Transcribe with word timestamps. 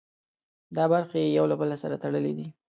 دا 0.75 0.83
برخې 0.93 1.21
یو 1.37 1.45
له 1.51 1.55
بل 1.61 1.69
سره 1.83 1.95
تړلي 2.03 2.33
دي. 2.37 2.47